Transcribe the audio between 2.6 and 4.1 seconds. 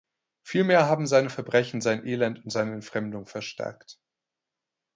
Entfremdung verstärkt.